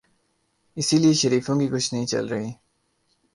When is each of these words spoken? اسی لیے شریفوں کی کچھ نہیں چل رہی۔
اسی 0.77 0.97
لیے 0.97 1.13
شریفوں 1.13 1.55
کی 1.59 1.67
کچھ 1.67 1.93
نہیں 1.93 2.05
چل 2.05 2.25
رہی۔ 2.27 2.51